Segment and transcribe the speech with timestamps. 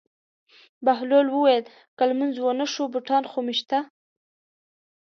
[0.85, 1.65] بهلول وویل:
[1.97, 3.79] که لمونځ ونه شو بوټان خو مې شته.